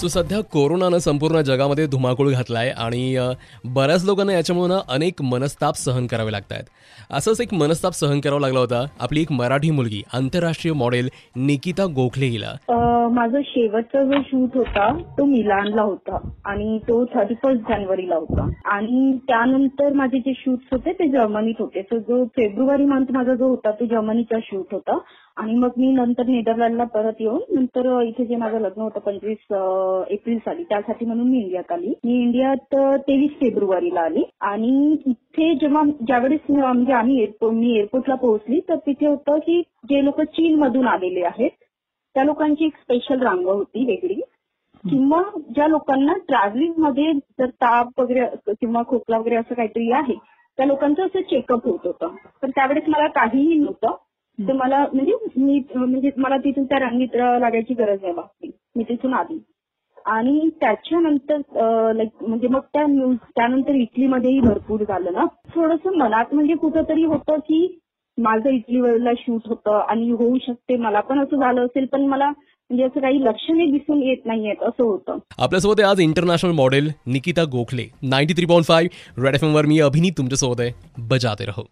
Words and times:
So 0.00 0.08
सध्या 0.08 0.38
कोरोनानं 0.52 0.98
संपूर्ण 0.98 1.40
जगामध्ये 1.48 1.86
धुमाकूळ 1.86 2.30
घातलाय 2.30 2.70
आणि 2.84 3.02
बऱ्याच 3.74 4.04
लोकांना 4.06 4.32
याच्यामुळं 4.32 4.80
अनेक 4.94 5.22
मनस्ताप 5.22 5.74
सहन 5.74 6.06
करावे 6.06 6.32
लागत 6.32 6.52
आहेत 6.52 6.64
असंच 7.16 7.40
एक 7.40 7.54
मनस्ताप 7.54 7.92
सहन 7.92 8.20
करावा 8.20 8.40
लागला 8.40 8.58
होता. 8.58 8.84
आपली 9.00 9.20
एक 9.20 9.32
मराठी 9.32 9.70
मुलगी 9.70 10.02
आंतरराष्ट्रीय 10.14 10.74
मॉडेल 10.74 11.08
निकिता 11.36 11.84
गोखले 11.96 12.26
हिला. 12.26 12.52
माझा 13.12 13.40
शेवटचा 13.46 14.02
जो 14.04 14.20
शूट 14.26 14.56
होता 14.56 14.90
तो 15.18 15.24
मिलानला 15.24 15.82
होता 15.82 16.18
आणि 16.44 16.78
तो 16.88 17.04
थर्टी 17.14 17.34
फर्स्ट 17.42 17.62
जानेवारीला 17.68 18.16
होता. 18.16 18.48
आणि 18.74 19.16
त्यानंतर 19.28 19.92
माझे 19.92 20.18
जे 20.18 20.32
शूट्स 20.36 20.72
होते 20.72 20.92
ते 20.92 21.08
जर्मनीत 21.10 21.60
होते. 21.60 21.82
सो 21.82 21.98
जो 21.98 22.24
फेब्रुवारी 22.36 22.84
मंथ 22.84 23.12
माझा 23.12 23.34
जो 23.34 23.48
होता 23.48 23.70
तो 23.70 23.86
जर्मनीचा 23.86 24.38
शूट 24.44 24.72
होता. 24.72 24.98
आणि 25.36 25.54
मग 25.54 25.70
मी 25.76 25.90
नंतर 25.92 26.26
नेदरलँडला 26.26 26.84
परत 26.94 27.20
येऊन 27.20 27.40
नंतर 27.54 27.86
इथे 28.02 28.24
जे 28.24 28.36
माझं 28.36 28.58
लग्न 28.60 28.80
होतं 28.82 29.00
पंचवीस 29.00 29.52
एप्रिल 30.12 30.38
साली 30.38 30.62
त्यासाठी 30.64 31.06
म्हणून 31.06 31.28
मी 31.30 31.38
इंडियात 31.38 31.72
आली. 31.72 31.92
मी 32.04 32.20
इंडियात 32.22 32.74
तेवीस 33.08 33.30
फेब्रुवारीला 33.40 34.00
आली. 34.00 34.22
आणि 34.42 34.96
इथे 35.06 35.52
जेव्हा 35.54 35.82
ज्यावेळेस 36.06 36.40
म्हणजे 36.50 36.92
आम्ही 36.92 37.20
एअरपोर्ट 37.22 37.54
मी 37.54 37.74
एअरपोर्टला 37.78 38.14
पोहोचली 38.14 38.60
तर 38.68 38.76
तिथे 38.86 39.06
होतं 39.06 39.38
की 39.38 39.60
जे 39.90 40.04
लोक 40.04 40.20
चीन 40.20 40.58
मधून 40.58 40.86
आलेले 40.88 41.24
आहेत 41.24 41.50
त्या 42.14 42.24
लोकांची 42.24 42.64
एक 42.66 42.76
स्पेशल 42.76 43.22
रांग 43.22 43.44
होती 43.46 43.84
वेगळी. 43.86 44.20
किंवा 44.84 45.22
ज्या 45.54 45.66
लोकांना 45.68 46.12
ट्रॅव्हलिंगमध्ये 46.28 47.12
जर 47.38 47.46
ताप 47.62 48.00
वगैरे 48.00 48.52
किंवा 48.52 48.82
खोकला 48.88 49.18
वगैरे 49.18 49.36
असं 49.36 49.54
काहीतरी 49.54 49.90
आहे 49.92 50.14
त्या 50.58 50.66
लोकांचं 50.66 51.06
असं 51.06 51.20
चेकअप 51.20 51.66
होत 51.66 51.86
होतं. 51.86 52.14
तर 52.42 52.48
त्यावेळेस 52.48 52.88
मला 52.88 53.06
काहीही 53.06 53.58
नव्हतं. 53.58 53.94
तर 54.38 54.52
मला 54.52 54.84
म्हणजे 54.92 55.12
मी 55.36 55.58
म्हणजे 55.74 56.10
मला 56.16 56.36
तिथून 56.36 56.64
त्या 56.64 56.78
रांगीत 56.80 57.16
लागायची 57.40 57.74
गरज 57.74 57.98
नाही 58.02 58.14
वाटली 58.14 58.50
मी 58.76 58.84
तिथून 58.84 59.14
आली. 59.14 59.38
आणि 60.06 60.48
त्याच्यानंतर 60.60 61.92
लाईक 61.96 62.24
म्हणजे 62.24 62.48
मग 62.48 62.60
त्या 62.72 62.86
न्यूज 62.86 63.16
त्यानंतर 63.36 63.74
इटलीमध्येही 63.74 64.40
भरपूर 64.40 64.82
झालं 64.88 65.12
ना. 65.12 65.24
थोडस 65.54 65.86
मनात 65.96 66.34
म्हणजे 66.34 66.54
कुठंतरी 66.54 67.04
होतं 67.04 67.38
की 67.38 67.66
माझं 68.18 68.48
इटलीला 68.48 69.12
शूट 69.18 69.46
होतं 69.46 69.78
आणि 69.80 70.10
होऊ 70.10 70.36
शकते 70.42 70.76
मला 70.76 71.00
पण 71.00 71.20
असं 71.20 71.36
झालं 71.36 71.64
असेल 71.64 71.86
पण 71.92 72.06
मला 72.06 72.28
म्हणजे 72.70 72.84
असं 72.84 73.00
काही 73.00 73.22
लक्षणे 73.24 73.66
दिसून 73.70 74.02
येत 74.02 74.26
नाहीयेत 74.26 74.62
असं 74.62 74.84
होतं. 74.84 75.18
आपल्यासोबत 75.38 75.80
आहे 75.80 75.90
आज 75.90 76.00
international 76.00 76.52
model 76.52 76.90
Nikita 77.06 77.44
Gokhale 77.44 77.86
ninety 78.10 78.34
three 78.34 78.46
point 78.46 78.66
five 78.66 79.22
red 79.24 79.34
F 79.34 79.44
एमवर 79.44 79.66
मी 79.66 79.80
अभिनीत 79.80 80.12
तुमच्यासोबत 80.18 80.60
आहे. 80.60 80.70
बजाते 81.08 81.44
रहो. 81.44 81.66